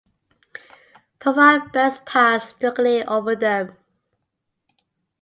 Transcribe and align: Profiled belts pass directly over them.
Profiled 1.19 1.71
belts 1.73 1.99
pass 2.07 2.53
directly 2.53 3.03
over 3.03 3.35
them. 3.35 3.73